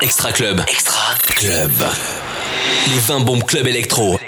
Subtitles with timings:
[0.00, 0.60] Extra Club.
[0.68, 1.70] Extra Club.
[2.88, 4.18] Les 20 bombes club électro.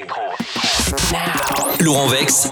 [1.80, 2.48] Laurent Vex.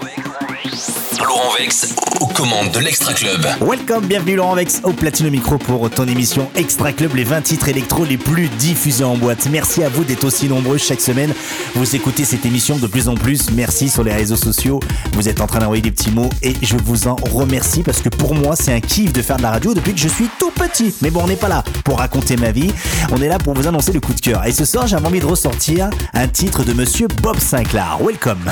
[1.25, 3.45] Laurent Vex aux commandes de l'Extra Club.
[3.61, 7.69] Welcome, bienvenue Laurent Vex au Platino Micro pour ton émission Extra Club, les 20 titres
[7.69, 9.47] électro les plus diffusés en boîte.
[9.51, 11.33] Merci à vous d'être aussi nombreux chaque semaine.
[11.75, 13.51] Vous écoutez cette émission de plus en plus.
[13.51, 14.79] Merci sur les réseaux sociaux.
[15.13, 18.09] Vous êtes en train d'envoyer des petits mots et je vous en remercie parce que
[18.09, 20.51] pour moi, c'est un kiff de faire de la radio depuis que je suis tout
[20.51, 20.93] petit.
[21.01, 22.71] Mais bon, on n'est pas là pour raconter ma vie.
[23.11, 24.45] On est là pour vous annoncer le coup de cœur.
[24.45, 27.97] Et ce soir, j'ai envie de ressortir un titre de monsieur Bob Sinclair.
[28.01, 28.51] Welcome.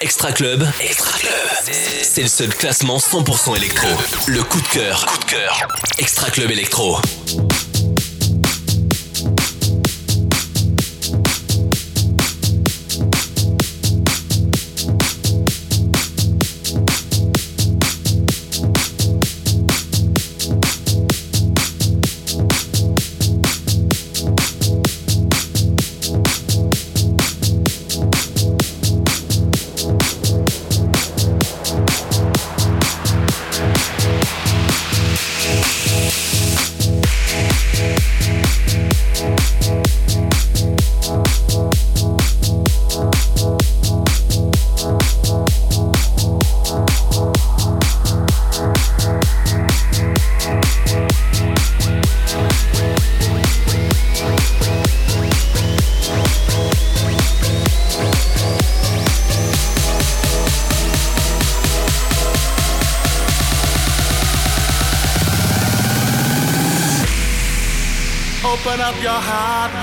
[0.00, 0.66] Extra Club.
[0.80, 1.73] Extra Club.
[1.74, 3.88] C'est le seul classement 100% électro.
[4.28, 5.06] Le coup de cœur.
[5.06, 5.66] Coup de cœur.
[5.98, 6.98] Extra Club électro.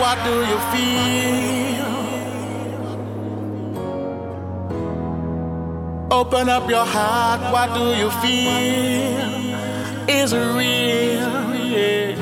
[0.01, 1.91] What do you feel?
[6.19, 9.29] Open up your heart, what do you feel?
[10.09, 11.33] Is real?
[11.75, 12.15] Yeah.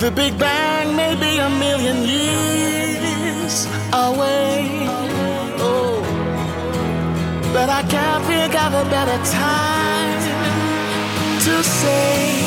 [0.00, 3.66] The Big Bang may be a million years
[4.06, 4.88] away.
[5.70, 6.02] Oh,
[7.54, 10.20] but I can't think of a better time
[11.46, 12.44] to say.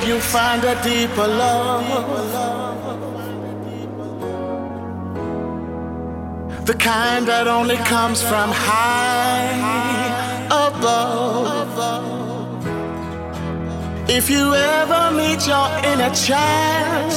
[0.00, 1.86] Inside, you'll find a deeper love.
[6.66, 9.50] The kind that only comes from high
[10.46, 11.68] above.
[14.08, 17.12] If you ever meet your inner child,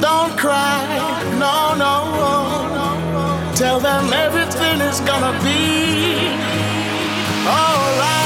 [0.00, 0.86] don't cry,
[1.38, 3.54] no, no.
[3.54, 6.28] Tell them everything is gonna be
[7.46, 8.25] alright.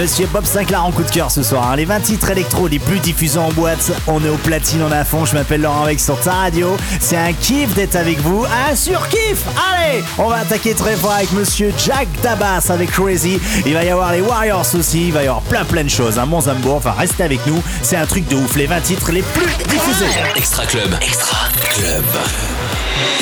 [0.00, 1.68] Monsieur Bob Sinclair en coup de cœur ce soir.
[1.70, 1.76] hein.
[1.76, 3.92] Les 20 titres électro les plus diffusés en boîte.
[4.06, 5.26] On est au platine, on est à fond.
[5.26, 6.74] Je m'appelle Laurent avec sur ta radio.
[7.00, 8.46] C'est un kiff d'être avec vous.
[8.46, 9.42] Un surkiff
[9.74, 13.38] Allez On va attaquer très fort avec Monsieur Jack Dabas avec Crazy.
[13.66, 15.08] Il va y avoir les Warriors aussi.
[15.08, 16.18] Il va y avoir plein plein de choses.
[16.18, 16.76] Un bon Zambour.
[16.76, 17.62] Enfin, restez avec nous.
[17.82, 18.56] C'est un truc de ouf.
[18.56, 20.06] Les 20 titres les plus diffusés.
[20.34, 20.94] Extra Club.
[21.02, 22.04] Extra Club.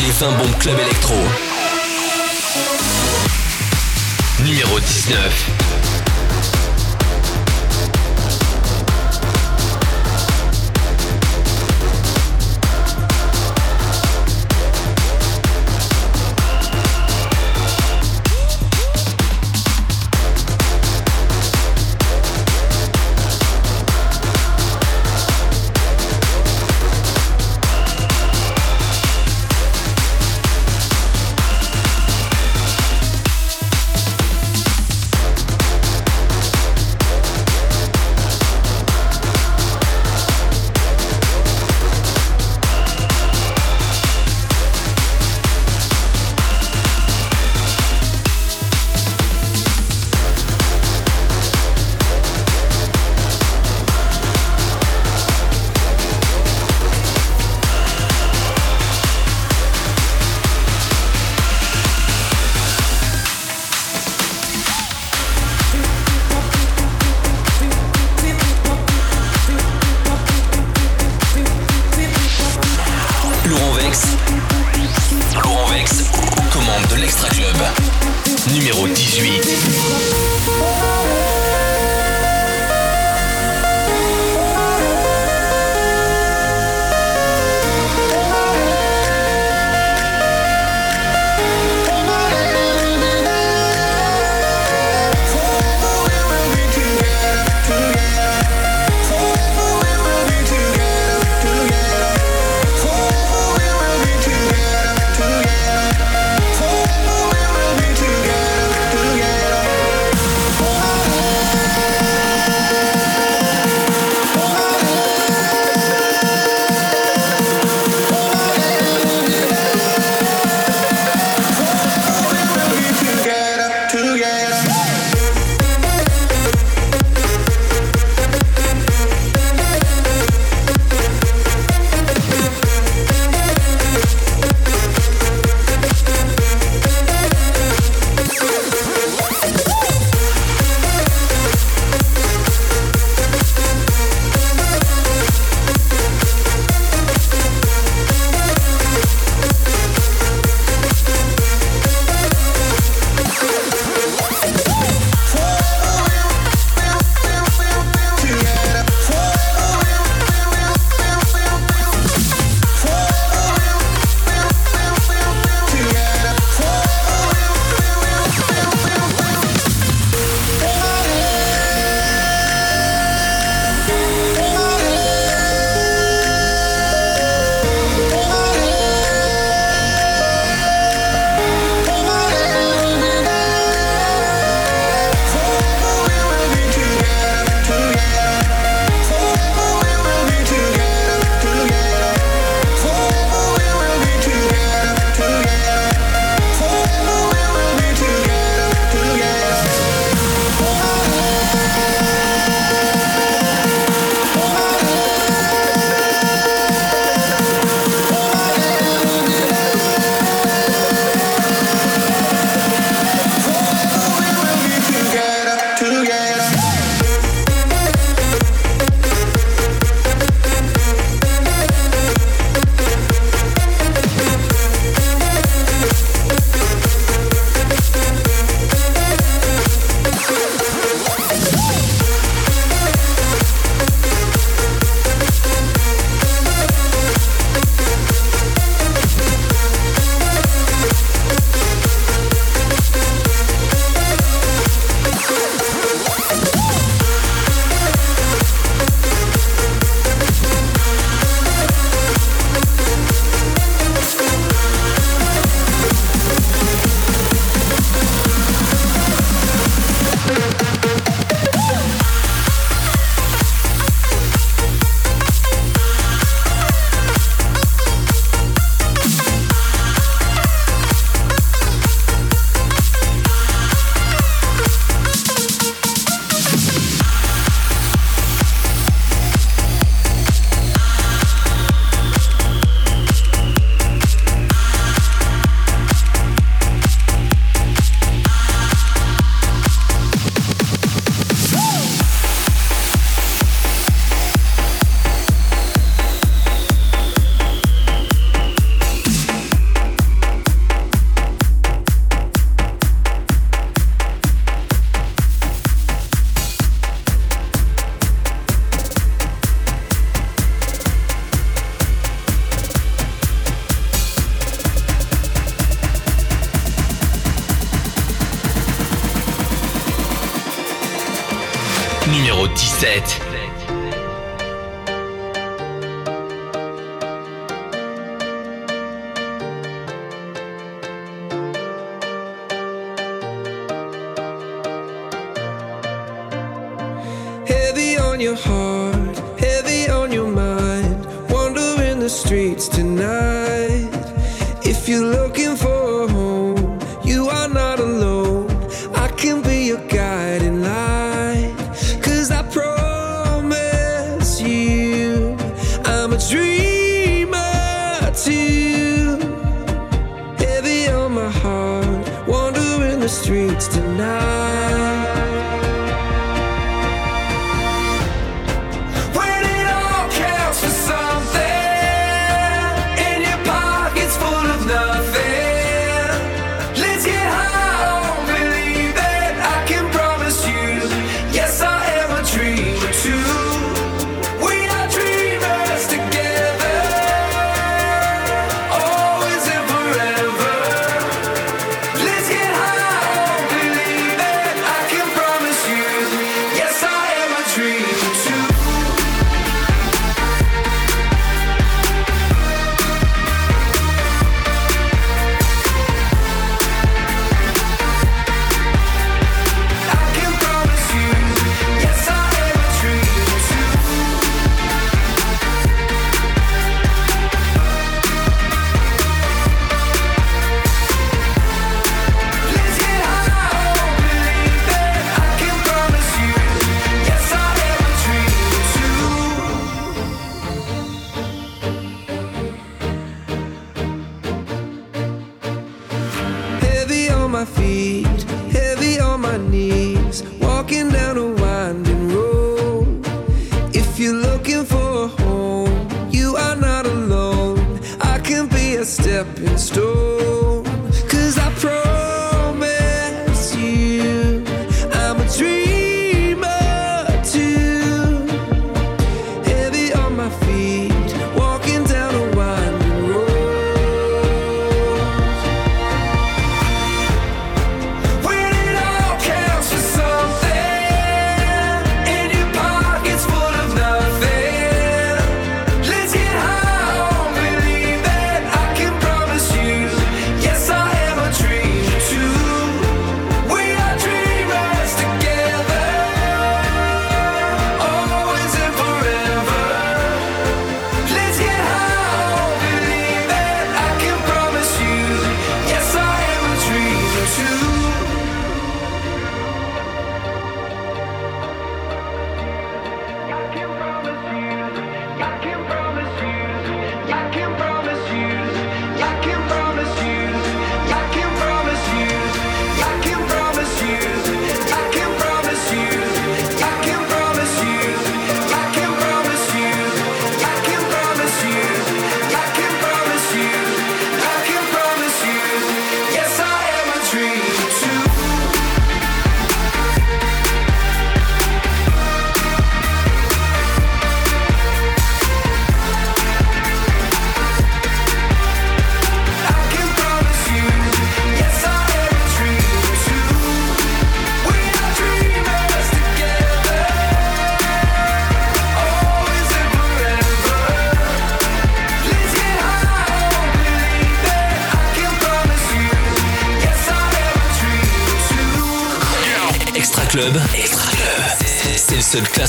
[0.07, 1.17] Les 20 bombes club électro.
[4.45, 5.58] Numéro 19.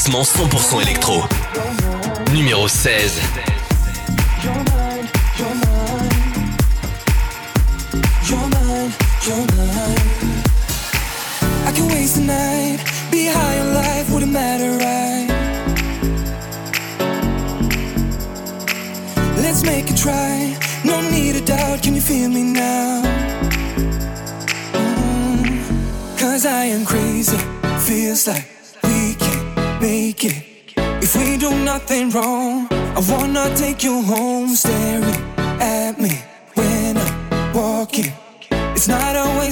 [0.09, 1.23] classement 100% électro.
[2.33, 3.28] Numéro 16.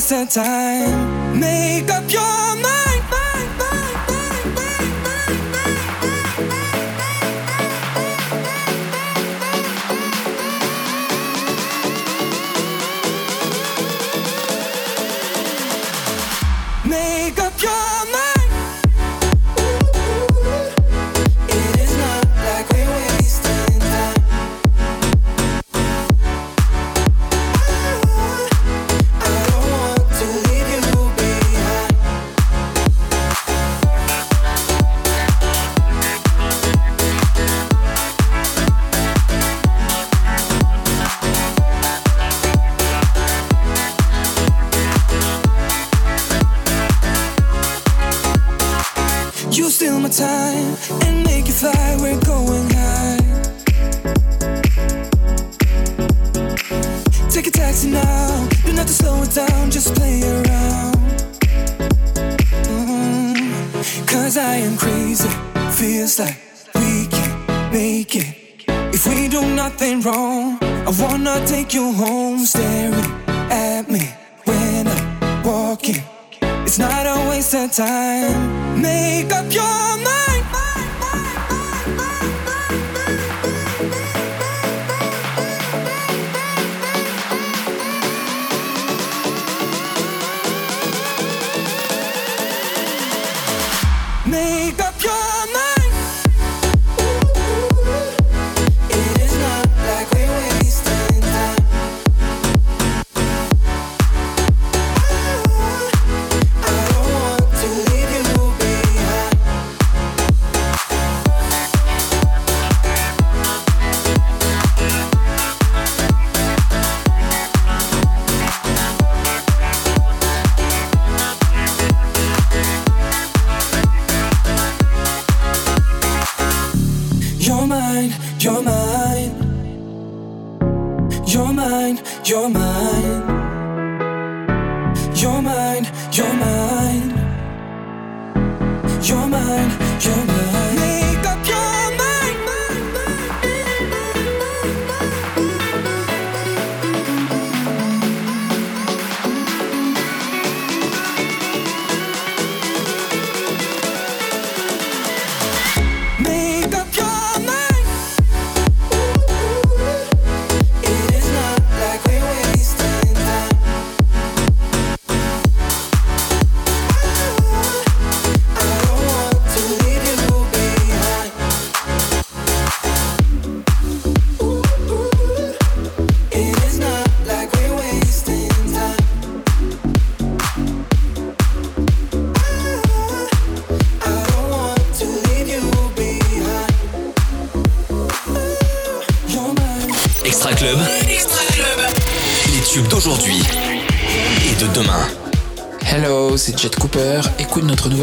[0.09, 1.39] wasted time.
[1.39, 2.66] Make up your mind.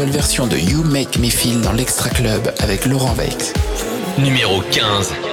[0.09, 3.53] version de You Make Me Feel dans l'Extra Club avec Laurent Vex.
[4.17, 5.24] Numéro 15.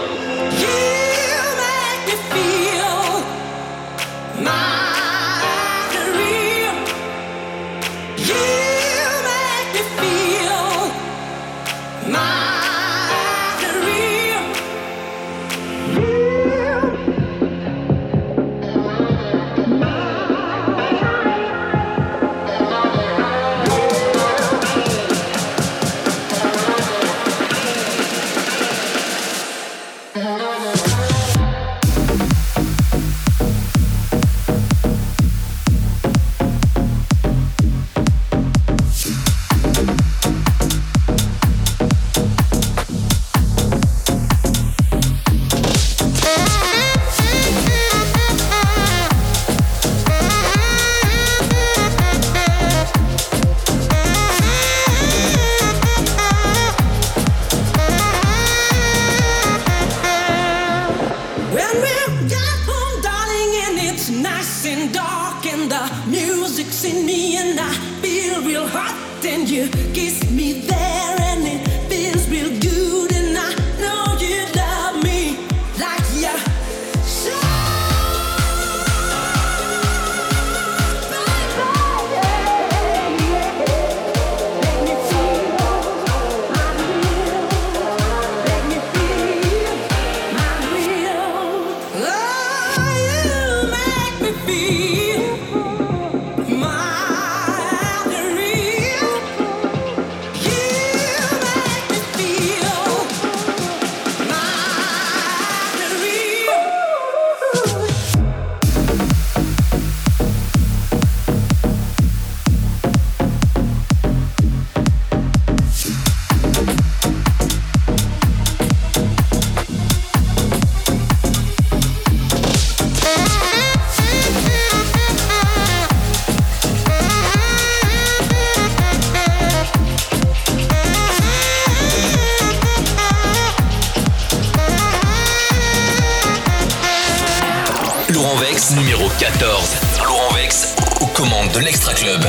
[139.18, 139.76] 14.
[140.04, 142.24] Laurent Vex, aux commandes de l'Extra Club.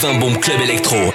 [0.00, 1.09] 20 bombes Club électro.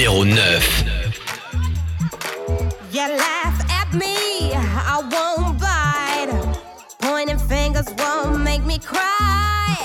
[0.00, 0.34] numéro 9.
[2.90, 6.32] You laugh at me, I won't bite.
[7.00, 9.76] Pointing fingers won't make me cry.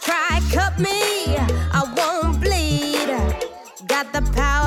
[0.00, 1.36] Try cut me,
[1.72, 3.08] I won't bleed.
[3.88, 4.57] Got the power.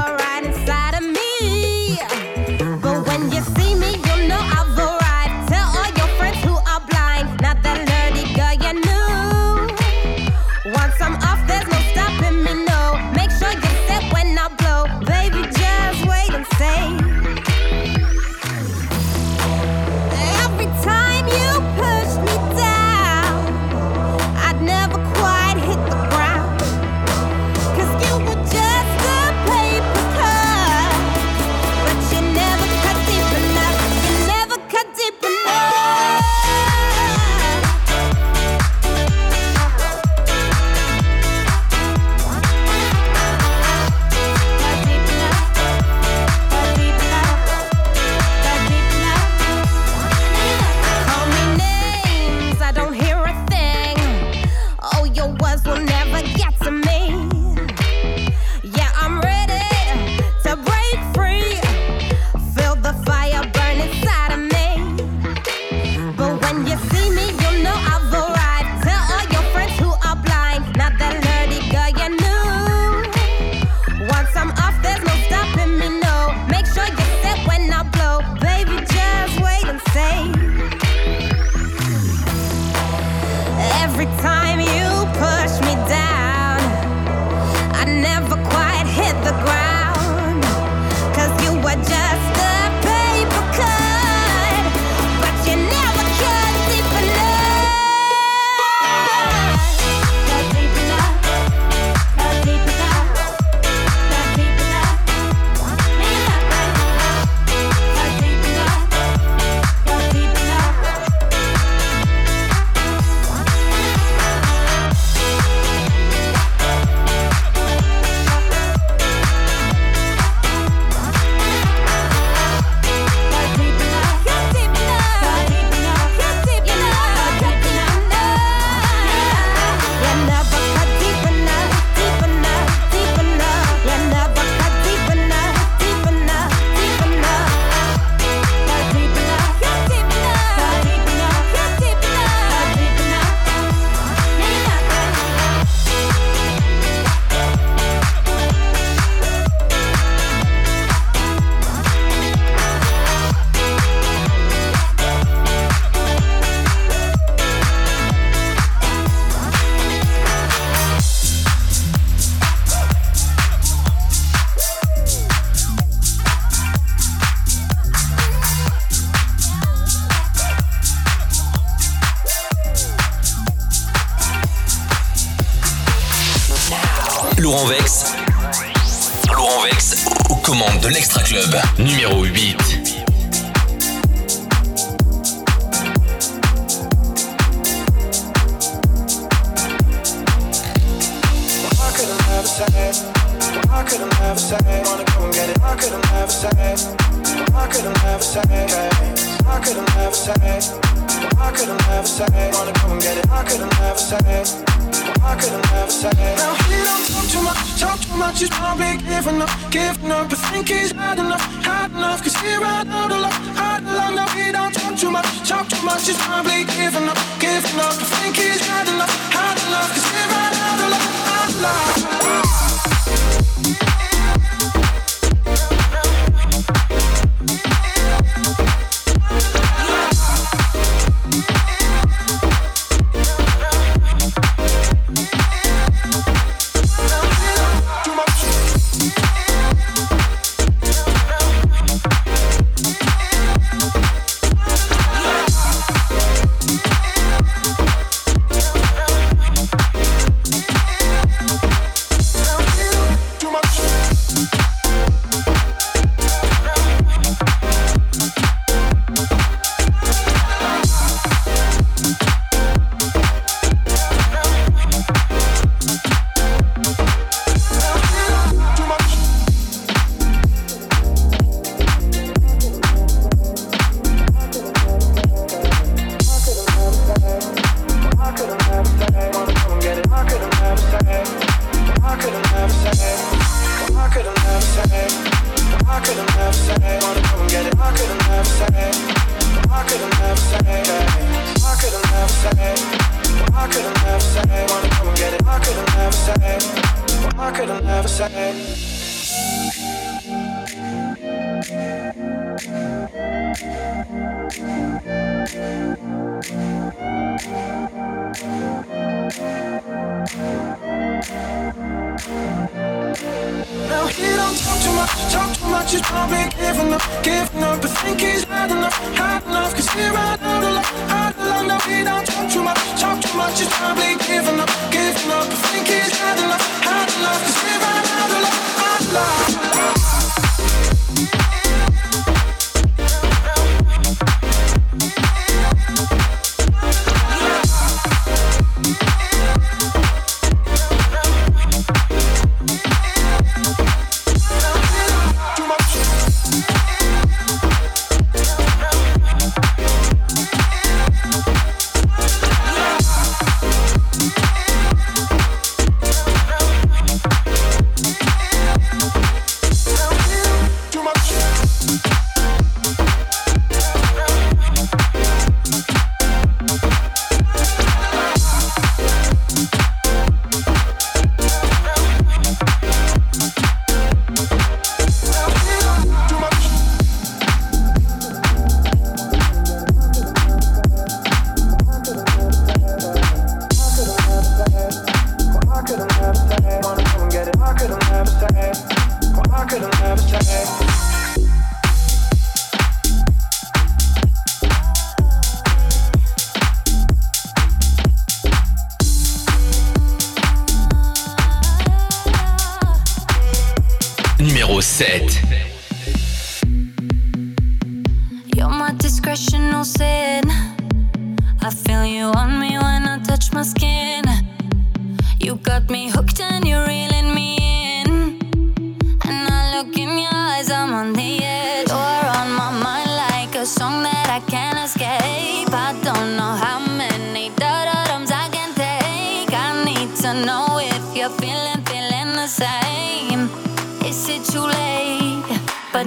[209.81, 210.31] giving up.
[210.31, 212.21] I think he's had enough, had enough.
[212.23, 214.13] Cause he ran out of luck, had enough.
[214.19, 216.07] Now he don't talk too much, talk too much.
[216.07, 217.95] He's probably giving up, giving up.
[218.03, 219.89] I think he's had enough, had enough.
[219.95, 222.50] Cause he ran out of luck, had enough.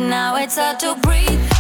[0.09, 1.54] Now it's hard to breathe.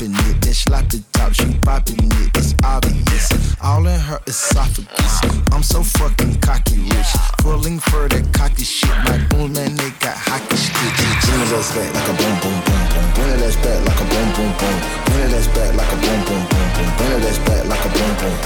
[0.00, 3.28] popping it, then she the top, she popping it, it's obvious.
[3.60, 5.20] All in her esophagus.
[5.52, 8.88] I'm so fucking cocky rich, pulling for that cocky shit.
[9.04, 11.28] My boom man, they got hockey sticks.
[11.28, 13.06] Bring it back like a boom boom boom boom.
[13.12, 14.76] Bring it back like a boom boom boom.
[15.04, 16.88] Bring it back like a boom boom boom boom.
[16.96, 18.36] Bring it back like a boom boom.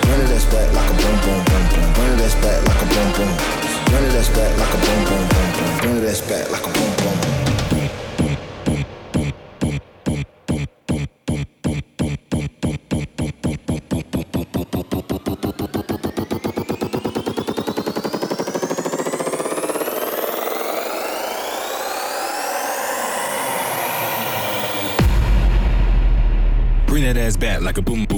[0.00, 1.86] Bring it back like a boom boom boom boom.
[1.92, 3.32] Bring it back like a boom boom.
[3.92, 5.70] Bring it back like a boom boom boom boom.
[5.76, 7.51] Bring it back like a boom boom.
[27.72, 28.11] like a boom.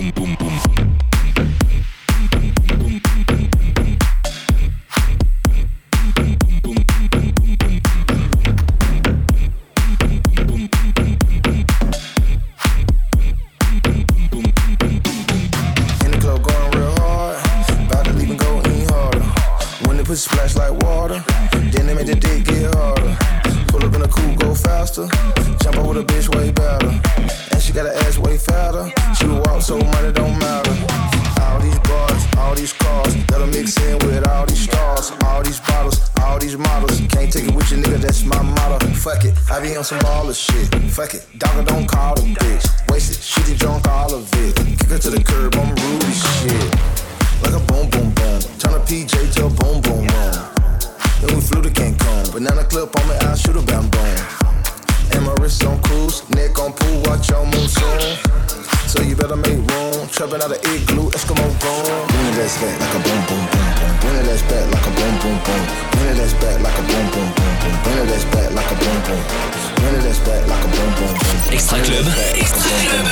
[71.75, 72.07] Extra Club,
[72.37, 73.07] Extra Club.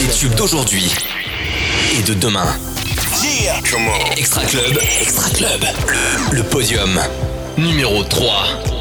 [0.00, 0.90] Les tubes d'aujourd'hui
[1.96, 2.48] et de demain.
[4.16, 5.64] Extra Club, Extra Club.
[6.32, 6.98] Le podium
[7.56, 8.73] numéro 3.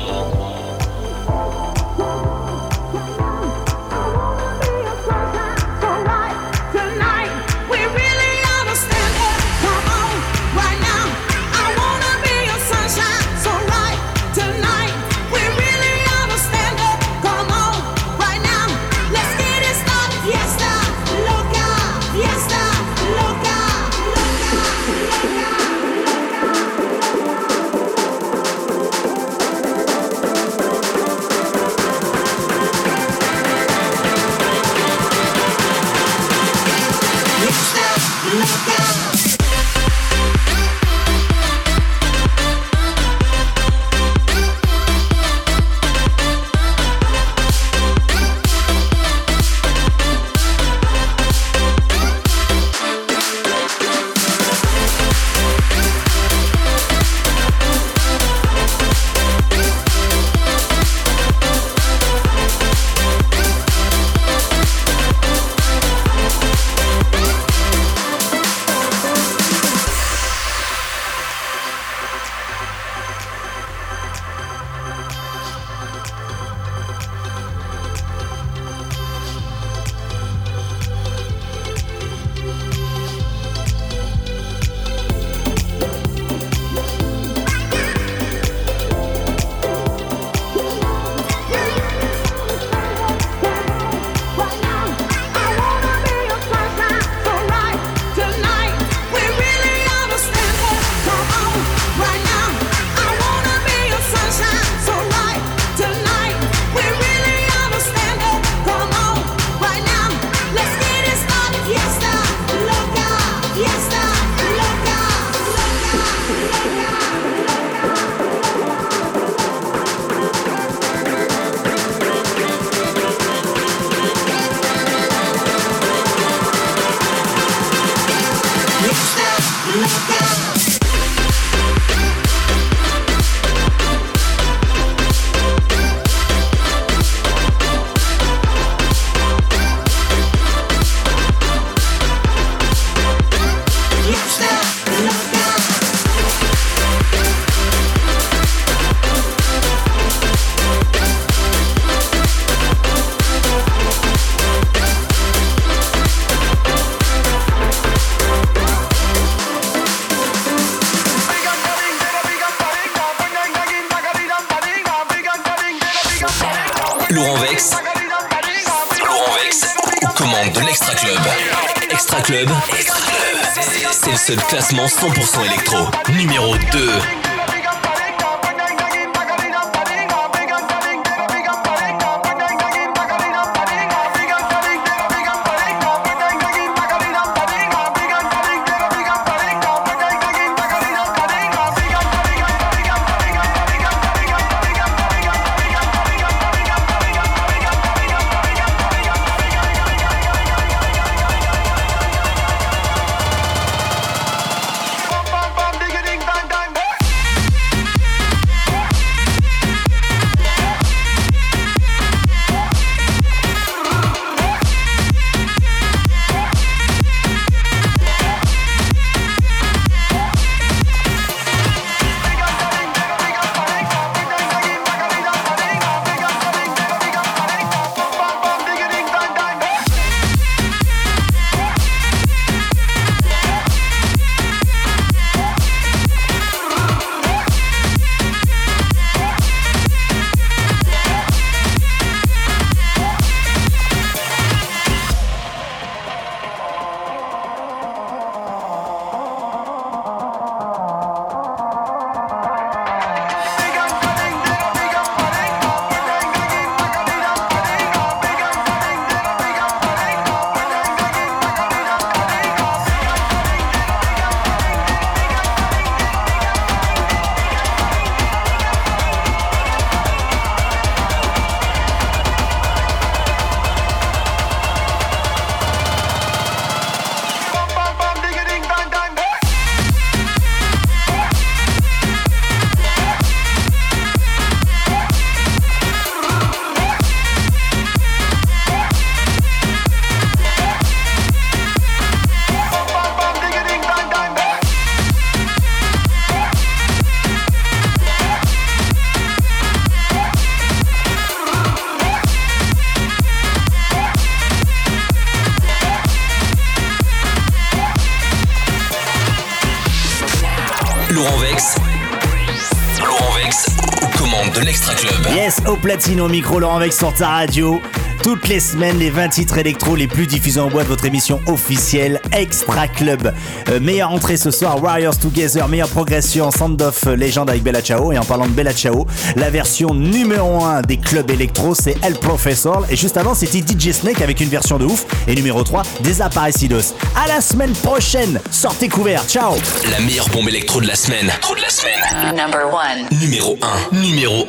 [315.76, 317.80] Platine au micro, Laurent avec sur ta radio.
[318.22, 322.22] Toutes les semaines, les 20 titres électro les plus diffusés en boîte, votre émission officielle
[322.32, 323.34] Extra Club.
[323.70, 328.14] Euh, meilleure entrée ce soir, Warriors Together, meilleure progression, Sound of Legend avec Bella Ciao.
[328.14, 329.06] Et en parlant de Bella Ciao,
[329.36, 332.86] la version numéro 1 des clubs électro, c'est El Professor.
[332.90, 335.06] Et juste avant, c'était DJ Snake avec une version de ouf.
[335.28, 336.94] Et numéro 3, Desaparecidos.
[337.22, 339.56] À la semaine prochaine, sortez couverts, ciao
[339.92, 341.26] La meilleure bombe électro de la semaine.
[341.28, 342.36] de la semaine.
[342.38, 343.20] Number one.
[343.20, 343.58] Numéro
[343.92, 343.98] 1.
[343.98, 344.48] Numéro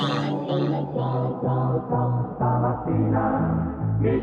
[0.00, 0.33] 1.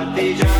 [0.00, 0.59] Patlıcan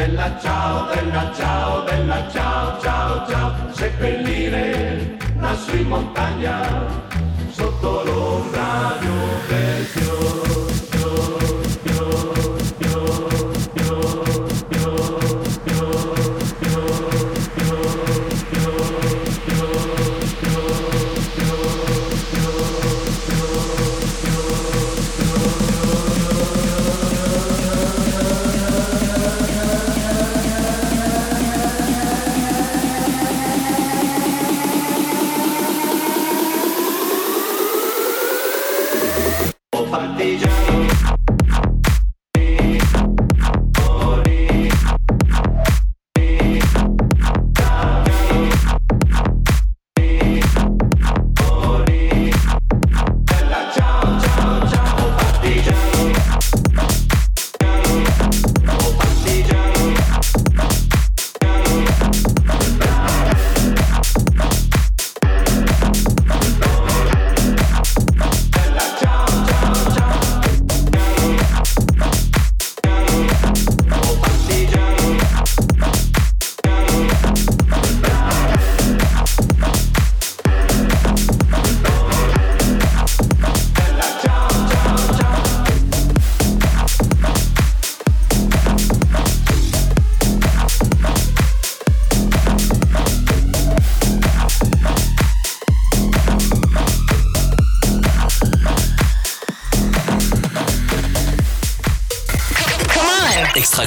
[0.00, 6.86] della ciao, della ciao, della ciao, ciao, ciao, seppellire lassù in montagna
[7.50, 10.09] sotto l'ombra di un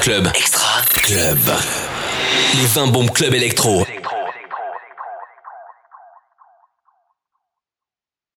[0.04, 0.28] Club.
[0.36, 1.38] Extra Club.
[2.56, 3.86] Les 20 bombes club électro.